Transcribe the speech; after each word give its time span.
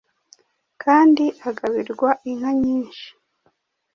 kandi 0.83 1.25
agabirwa 1.49 2.09
inka 2.29 2.51
nyinshi 2.61 3.07